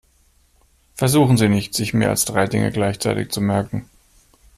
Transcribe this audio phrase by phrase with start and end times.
[0.95, 3.87] Versuchen Sie nicht, sich mehr als drei Dinge gleichzeitig zu merken.